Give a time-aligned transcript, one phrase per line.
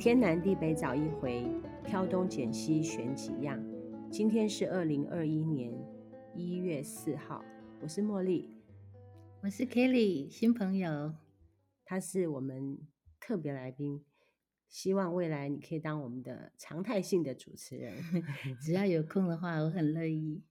[0.00, 1.44] 天南地北找一回，
[1.84, 3.62] 挑东拣西选几样。
[4.10, 5.70] 今天是二零二一年
[6.34, 7.44] 一月四号，
[7.82, 8.48] 我是茉莉，
[9.42, 11.12] 我是 Kelly，新朋友，
[11.84, 12.78] 他是我们
[13.20, 14.02] 特别来宾，
[14.70, 17.92] 希望未来你可以当我们的常态性的主持人，
[18.58, 20.42] 只要有空的话，我很乐意。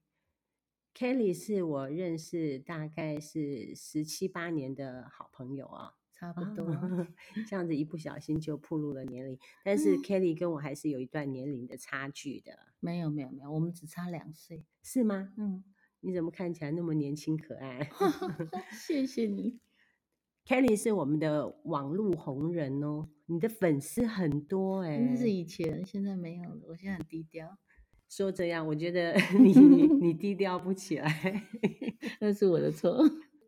[0.93, 5.95] Kelly 是我认识大概是十七八年的好朋友啊。
[6.19, 6.65] 差不多，
[7.47, 9.37] 这样子一不小心就暴露了年龄。
[9.63, 12.51] 但是 Kelly 跟我还是有一段年龄的差距的。
[12.51, 12.65] 嗯。
[12.81, 15.33] 没有没有没有，我们只差两岁，是吗？
[15.38, 15.63] 嗯，
[15.99, 17.89] 你怎么看起来那么年轻可爱？
[18.71, 19.59] 谢谢你
[20.45, 24.97] ，Kelly 是我们的网络红人哦，你的粉丝很多哎。
[24.97, 26.61] 那是以前，现在没有了。
[26.69, 27.57] 我现在很低调。
[28.07, 29.51] 说这样，我觉得 你
[29.99, 31.47] 你低调不起来，
[32.22, 32.97] 那是我的错。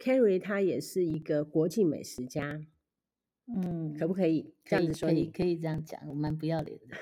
[0.01, 2.65] Kelly 他也是一个国际美食家，
[3.55, 5.21] 嗯，可不可以这样子说你？
[5.21, 6.95] 你可以，可以这样讲，我蛮不要脸的。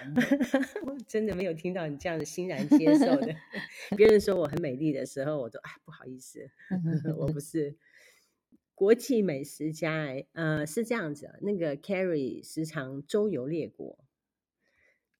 [0.85, 3.33] 我 真的没有听到你这样子欣然接受的。
[3.95, 6.49] 别人说我很美丽的时候，我都啊不好意思，
[7.17, 7.77] 我不是
[8.75, 13.97] 国际美食家哎，呃，是这样子，那个 Kelly 时常周游列国，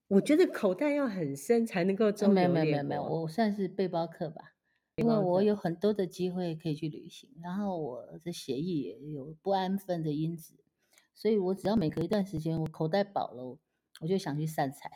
[0.08, 2.54] 我觉得口袋要很深才能够周游列国。
[2.54, 4.56] 没有没有没有，我算是背包客吧。
[5.00, 10.56] 因为我有很多的机会可以去旅行，然后我的血液也有不安分的因子，
[11.16, 13.58] 所以我只要每隔一段时间我口袋饱了，
[14.02, 14.90] 我就想去散财。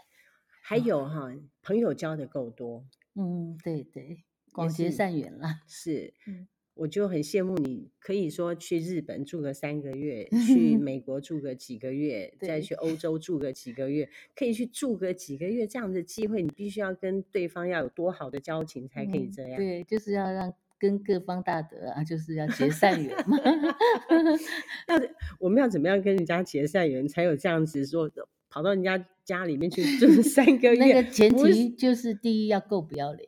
[0.62, 6.48] 还有哈，嗯、朋友交的够多，嗯，对对，广结善缘啦，是，嗯。
[6.76, 19.56] 我就很羡慕你，可以说去日本住个三个月，去 美国住个几个月，再去欧洲住个几个月，可以去住个几个月，这样的机会你必须要跟对方要有多好的交情才可以这样。
[19.56, 23.38] 嗯、对，就是要让跟各方大德啊，就是要结善缘嘛。
[24.88, 25.00] 那
[25.40, 28.28] 我们要怎么样跟人家结善缘，才有这样子说的？
[28.50, 33.28] 跑到人家家里面去住三个月，那个前提就是第一要够不要脸，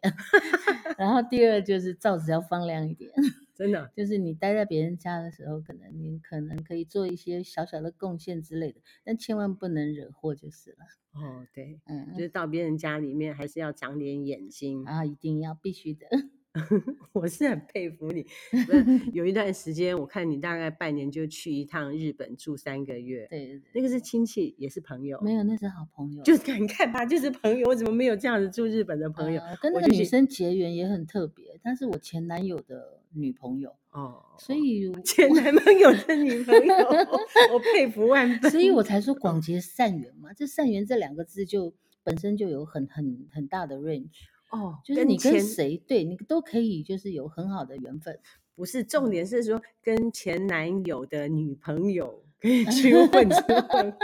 [0.98, 3.12] 然后第二就是罩子要放亮一点。
[3.56, 10.78] 真的，就是你待在别人家的时候，可能你可能可以做一些小小的贡献之类的，但千万不能惹祸就是了。
[11.14, 16.06] 哦，对，嗯，就是到别人家里面还是要长点眼睛啊，一定要必须的。
[17.14, 18.26] 我是很佩服你。
[19.14, 23.28] 有一段时间，我看你大概半年就去一趟日本住三个月。
[23.30, 25.20] 对，对，对，那个是亲戚，也是朋友。
[25.22, 26.24] 没有，那是好朋友。
[26.24, 27.68] 就是你看吧，就是朋友。
[27.68, 29.42] 我怎么没有这样子住日本的朋友？
[29.42, 33.76] 呃、跟那个女生结缘也很特别，她是我前男友的女朋友。
[33.92, 36.76] 哦，所以前男朋友的女朋友，
[37.54, 38.52] 我佩服万分。
[38.52, 41.74] 所以我才说广结善缘嘛，这善缘这两个字就
[42.04, 44.28] 本身就有很很很大的 range。
[44.60, 48.20] 哦，就是你跟谁对你都可以，就是有很好的缘分。
[48.56, 53.98] 不是重点是说跟前男友的女朋友可以 去混吃混喝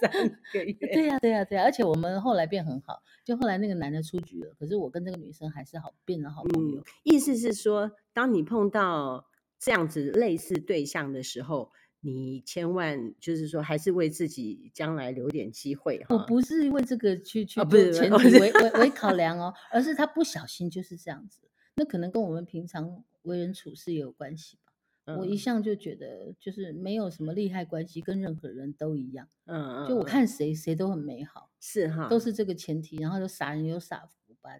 [0.00, 0.10] 三
[0.52, 0.72] 个月。
[0.72, 1.64] 对呀、啊，对呀、啊，对呀、啊。
[1.66, 6.84] 而且我们后来变很好，就后来那个男的出局了，可是我跟这个女生还是好变得好朋友、嗯。
[7.04, 9.26] 意思是说，当你碰到
[9.58, 11.70] 这样子类似对象的时候。
[12.00, 16.14] 你千万就是说，还是为自己将来留点机会哈。
[16.14, 21.40] 我不是为这个去去做前提为为为考量哦，而是他不小心就是这样子。
[21.74, 24.72] 那可能跟我们平常为人处事也有关系吧。
[25.06, 29.28] 嗯、我一向就觉得，就是没有什么利害关系，跟任何人都一样。
[29.46, 29.88] 嗯嗯。
[29.88, 32.96] 就我看谁谁都很美好，是哈，都是这个前提。
[32.98, 34.50] 然后就傻人有傻福吧。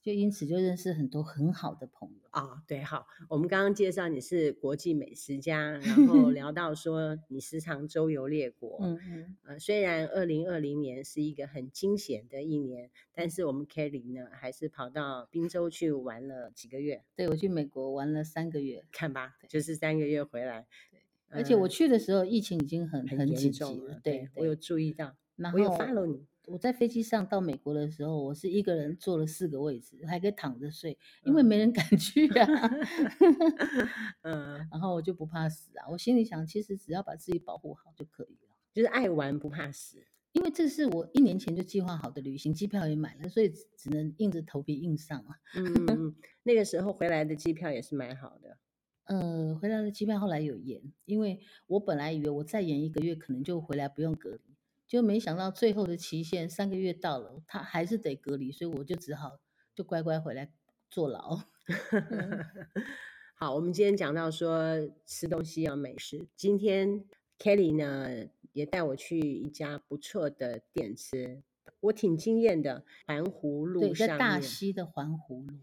[0.00, 25.16] 就因此就认识很多很好的朋友啊、哦，对，好，我们刚刚介绍你是国际美食家，然后聊 到说你时常周游列国，嗯嗯，呃，虽然二零二零年是一个很惊险的一年，但是我们 Kelly 呢还是跑到滨州去玩了几个月，对，我去美国玩了三个月，看吧，就是三个月回来，对，而且我去的时候疫情已经很很严重了，对，对我有注意到，
[25.52, 26.24] 我有 follow 你。
[26.50, 32.46] 我在飞机上到美国的时候，我是一个人坐了四个位置，还可以躺着睡，因为没人敢 去啊。
[34.22, 35.88] 嗯，然后我就不怕死啊。
[35.90, 40.04] 我心里想，其实只要把自己保护好就可以了，就是爱玩不怕死。
[40.32, 45.36] 因为这是我一年前就计划好的旅行，机票也买了，所以只能硬着头皮硬上啊。
[45.54, 48.58] 嗯， 那个时候回来的机票也是买好的。
[49.04, 54.40] 呃，回来的机票后来有延，因为我本来以为我再延一个月，可能就回来不用隔离。
[54.88, 59.38] 就没想到最后的期限三个月到了，他还是得隔离，所以我就只好
[59.74, 60.50] 就乖乖回来
[60.90, 61.42] 坐牢。
[63.36, 67.04] 好，我们今天讲到说吃东西要美食，今天
[67.38, 71.42] Kelly 呢也带我去一家不错的店吃，
[71.80, 75.58] 我挺惊艳的，环湖路上，对，在大溪的环湖路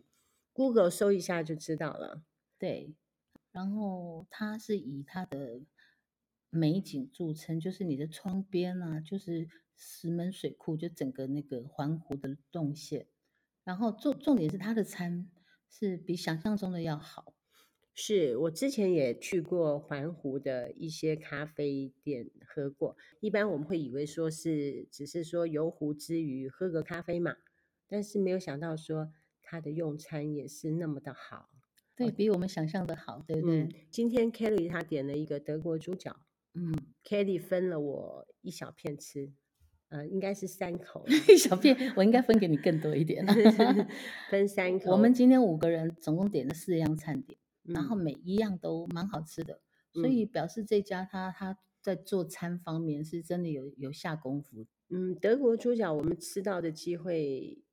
[0.53, 2.21] ，Google 搜一下就知道了。
[2.59, 2.93] 对，
[3.51, 5.61] 然后它是以它的。
[6.55, 13.07] 美景著称，就是你的窗边啊，就是石门水库，就整个那个环湖的动线。
[13.63, 15.29] 然后重重点是它的餐
[15.69, 17.33] 是比想象中的要好。
[17.97, 27.37] 是我之前也去过环湖的一些咖啡店喝过，一般我们会以为说是只是说游湖之余喝个咖啡嘛，
[27.87, 31.49] 但是没有想到说它的用餐也是那么的好，
[31.95, 33.61] 对，比我们想象的好，对不对？
[33.61, 36.24] 嗯，今天 Kelly 她点了一个德国猪脚，
[36.55, 36.73] 嗯
[37.03, 39.31] ，Kelly 分了我一小片吃，
[39.89, 43.25] 呃，应该是三口， 一小片，我应该分给你更多一点
[44.31, 44.91] 分三口。
[44.91, 47.37] 我们今天五个人总共点了四样餐点。
[47.67, 49.59] 然后每一样都蛮好吃的，
[49.95, 54.67] 嗯、所以表示这家他他在做餐方面是真的有有下功夫。
[54.89, 57.63] 嗯，德国猪脚我们吃到的机会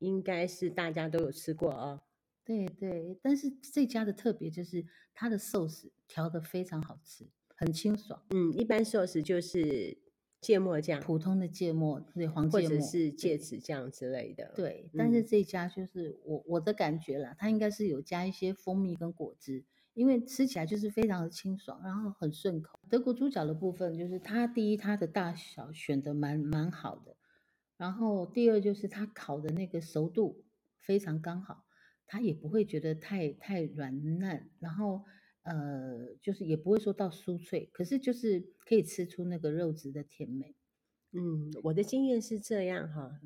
[0.00, 2.02] 应该是大家都有吃过啊、哦。
[2.44, 7.26] 对对，但是这家的特别就是它的寿司调的非常好吃，
[7.58, 8.22] 很清爽。
[8.30, 9.98] 嗯，一般寿司就是。
[10.40, 14.52] 芥末酱，普通的芥末，对，黄芥末，或者是芥子酱之类的。
[14.54, 19.64] 对，但是这家就是我我的感觉啦，它应该是有加一些蜂蜜跟果汁，
[19.94, 22.78] 因为吃起来就是非常的清爽，然后很顺口。
[22.88, 27.16] 德国猪脚的部分就是它第一，它的大小选的蛮蛮好的，
[27.76, 30.44] 然后第二就是它烤的那个熟度
[30.78, 31.64] 非常刚好，
[32.06, 35.02] 它也不会觉得太太软烂，然后。
[35.48, 40.54] 呃，就是也不会说到酥脆，可是就是可以吃出那个肉质的甜美。
[41.12, 43.18] 嗯，我的经验是这样哈，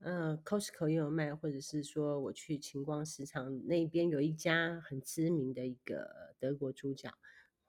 [0.00, 7.10] 嗯、呃，Costco 也有卖，或者是说我去晴光市场那边有一家很知名的一个德国猪脚，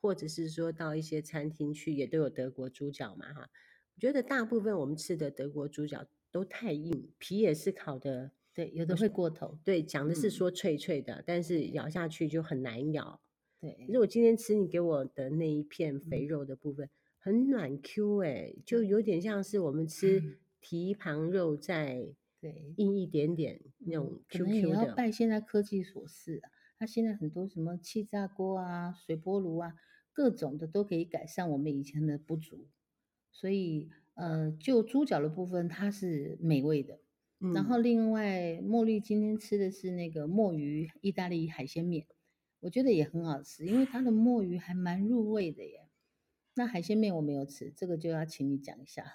[0.01, 3.49] 或者是说到一些餐厅去也都有德国猪脚嘛哈。
[3.95, 9.57] 我觉得大部分我们吃的德国猪脚都太硬，皮也是烤的，对，有的会过头。
[9.63, 13.21] 对，讲的是说脆脆的，嗯、但是咬下去就很难咬。
[13.65, 24.93] 对，如果今天吃你给我的那一片肥肉的部分，嗯、很软 Q 哎、欸，就有点像是我们吃蹄膀肉再对硬一点点那种 Q Q 的。
[24.93, 29.73] 拜现在科技所赐啊，它现在很多什么气炸锅啊、水波炉啊，
[30.13, 32.67] 各种的都可以改善我们以前的不足。
[33.31, 36.99] 所以呃，就猪脚的部分它是美味的。
[37.39, 42.05] 嗯、然后另外茉莉今天吃的是那个墨鱼意大利海鲜面。
[42.61, 45.89] 我觉得也很好吃，因为它的墨鱼还蛮入味的耶。
[46.55, 49.05] 那海鲜面我没有吃，这个就要请你讲一下。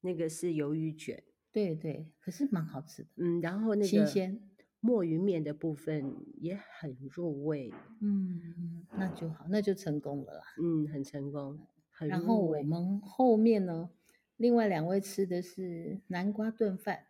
[0.00, 1.22] 那个是鱿鱼卷，
[1.52, 3.08] 对对，可是蛮好吃的。
[3.16, 4.40] 嗯，然后那个新鲜
[4.80, 7.70] 墨鱼面的部分也很入味。
[8.00, 10.44] 嗯，那就好，那就成功了啦。
[10.62, 11.58] 嗯，很成功。
[11.98, 13.90] 然后我们后面呢，
[14.38, 17.08] 另外两位吃的是南瓜炖饭。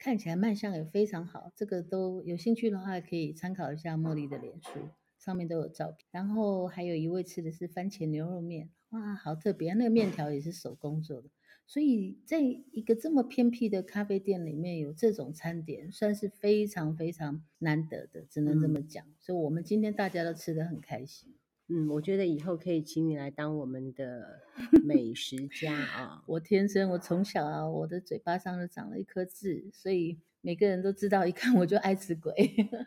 [0.00, 4.88] 看起来卖相也非常好，这个都有兴趣的话可以参考一下茉莉的脸书，
[5.18, 6.08] 上面都有照片。
[6.10, 11.28] 然后还有一位吃的是番茄牛肉面，哇，好特别，那个面条也是手工做的。
[11.66, 19.06] 所以在一个这么偏僻的咖啡店里面有这种餐点，算是非常非常难得的，只能这么讲。
[19.06, 21.34] 嗯、所以我们今天大家都吃得很开心。
[21.72, 24.40] 嗯，我觉得以后可以请你来当我们的
[24.84, 26.24] 美食家啊！
[26.26, 32.34] 我天生，我从小啊，我的嘴巴上就长了一颗痣，所以每个人都知道，一看我就爱吃鬼。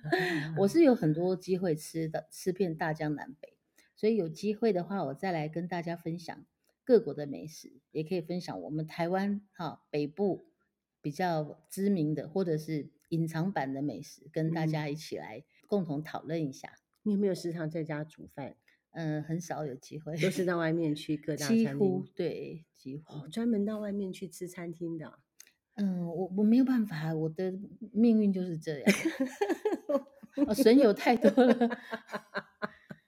[0.60, 3.54] 我是有很多机会吃的，吃遍大江南北，
[3.96, 6.46] 所以有机会的话，我再来跟大家分享
[6.84, 10.48] 各国的美食，也可以分享我们台湾哈北部
[11.02, 16.68] 比较知名的或者是隐藏版的美食，跟大家一起来共同讨论一下。
[16.68, 18.58] 嗯，你有没有时常在家煮饭？
[18.94, 21.68] 嗯，很少有机会，都 是到外面去各大餐厅。
[21.68, 25.20] 几乎对，几乎、哦、专门到外面去吃餐厅的。
[25.76, 27.52] 嗯，我我没有办法，我的
[27.92, 28.94] 命运就是这样。
[30.48, 31.78] 哦，损友 太多了，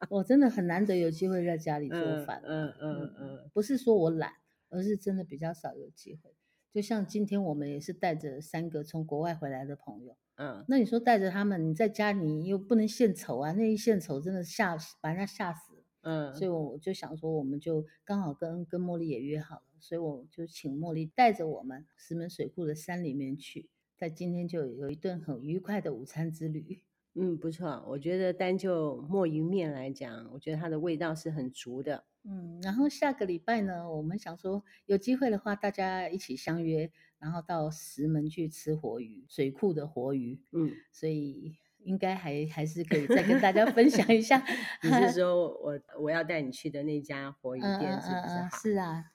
[0.09, 2.41] 我真的很难得有机会在家里做饭。
[2.43, 4.31] 嗯嗯嗯，嗯，不是说我懒，
[4.69, 6.35] 而是真的比较少有机会。
[6.73, 10.17] 就像今天我们也是带着三个从国外回来的朋友。
[10.37, 15.74] 嗯，那你说带着他们，你在家里又不能献丑啊，那一献丑真的吓把人家吓死。
[16.07, 26.83] 嗯，所以我就想说，我们就刚好跟跟茉莉也约好了，所以我就请茉莉带着我们石门水库的山里面去，在今天就有一顿很愉快的午餐之旅。
[27.15, 32.03] 嗯，不错，我觉得单就墨鱼面来讲，我觉得它的味道是很足的。
[32.23, 40.39] 嗯，然后下个礼拜呢，我们想说有机会的话，大家一起相约，然后到石门去吃活鱼，水库的活鱼。
[40.51, 41.55] 嗯，所以。
[41.85, 44.43] 应该还还是可以再跟大家 分享一下。
[44.83, 48.35] 你是 说我我要带你去的那家活鱼店是不是？
[48.35, 49.05] 嗯嗯嗯、是啊。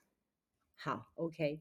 [0.76, 1.60] 好，OK。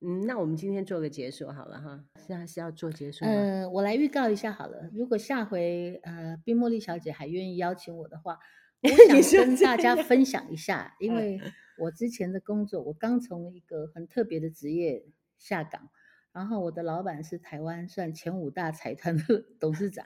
[0.00, 2.04] 嗯，那我们今天做个结束好了哈。
[2.26, 3.24] 是啊，是要做结束。
[3.24, 4.90] 嗯，我来预告一下好了。
[4.92, 8.38] 如果下回呃冰茉莉小姐还愿意邀请我的话，
[8.82, 11.40] 我想跟大家分享一下，因为
[11.78, 15.06] 我之前的工作，我刚从一个很特别的职业
[15.38, 15.88] 下岗，
[16.36, 19.22] 然后我的老板是台湾算前五大财团的
[19.58, 20.04] 董事长，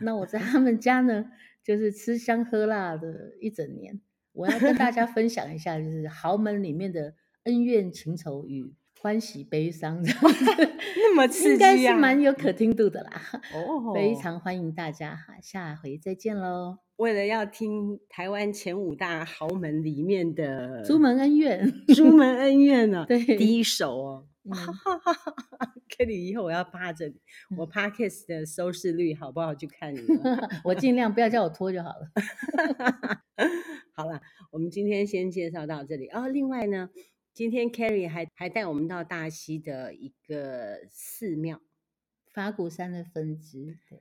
[0.00, 1.24] 那我在他们家呢，
[1.64, 3.98] 就是吃香喝辣的一整年。
[4.32, 13.10] 我要跟大家分享一下，就是豪门里面的恩怨情仇与欢喜悲伤， 那么刺激啊，应该是蛮有可听度的啦。
[13.54, 16.76] 哦， 非常欢迎大家哈，下回再见喽。
[16.96, 23.06] 为了要听台湾前五大豪门里面的朱门恩怨，朱门恩怨呢？
[23.08, 24.26] 对，第一首哦。
[25.88, 27.14] Kelly，以后我要趴着你，
[27.56, 29.54] 我 Podcast 的收视率好不好？
[29.54, 30.48] 就看你了。
[30.64, 32.10] 我尽量不要叫我拖就好了。
[33.92, 36.08] 好了，我们今天先介绍到这里。
[36.08, 36.90] 哦，另外呢，
[37.34, 41.60] 今天 Kerry 还还带我们到大溪的一个寺庙，
[42.32, 43.78] 法鼓山的分支。
[43.88, 44.00] 对，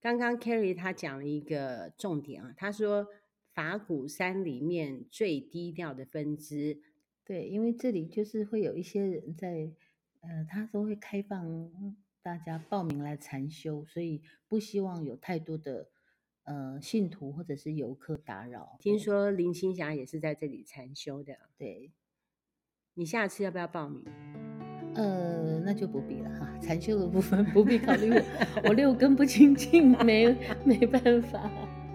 [0.00, 3.06] 刚刚 Kerry 他讲了一个重点啊，他说
[3.54, 6.82] 法鼓山里面最低调的分支。
[7.24, 9.70] 对，因为这里就是会有一些人在，
[10.20, 15.88] 呃，他都会开放大家报名来禅修，所以不希望有太多的
[16.44, 18.76] 呃信徒或者是游客打扰。
[18.80, 21.92] 听说林青霞也是在这里禅修的，对。
[22.94, 24.04] 你下次要不要报名？
[24.96, 30.34] 呃，那就不必了哈，禅修的部分不必考虑我，我六根不清净，没
[30.64, 31.48] 没办法。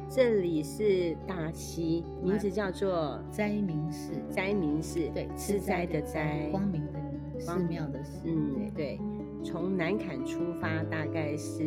[0.10, 4.14] 这里是大溪，名字叫做斋明寺。
[4.32, 7.03] 斋明寺，对，吃斋的斋，光明的明，
[7.40, 8.22] 寺庙的寺。
[8.26, 9.00] 嗯，对。
[9.44, 11.62] 从南坎出发，大概是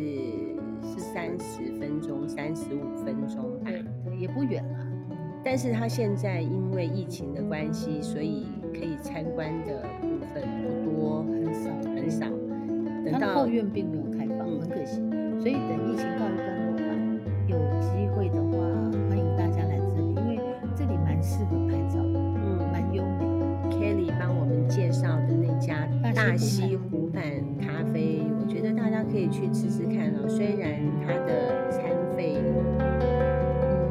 [0.81, 3.69] 是三十分钟，三十五分钟吧。
[4.17, 4.87] 也不远了。
[5.43, 12.25] 但是它现在因为疫情的关系，所以可以参观的部分不多，很少，很少。
[13.05, 15.01] 等到后院并没有开放，很可惜。
[15.39, 16.83] 所以等疫情告一段落吧，
[17.47, 18.57] 有机会的话，
[26.17, 27.21] 大西湖畔
[27.61, 30.27] 咖啡，我觉得大家可以去吃吃看哦。
[30.27, 30.73] 虽然
[31.05, 31.83] 它的餐
[32.15, 32.41] 费，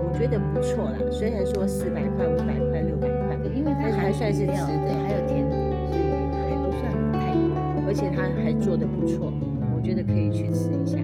[0.03, 0.99] 我觉得不错啦。
[1.09, 4.53] 虽然说四百块、五百块、六百块，因为它还算是值得，
[5.07, 5.55] 还有甜点，
[5.87, 6.03] 所以
[6.35, 9.33] 还不算太贵，而且它还做得不错，
[9.73, 10.99] 我觉得可以去吃一下。